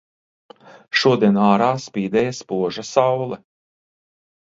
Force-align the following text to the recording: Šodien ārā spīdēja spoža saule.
Šodien 1.01 1.37
ārā 1.51 1.69
spīdēja 1.85 2.35
spoža 2.41 2.89
saule. 2.97 3.43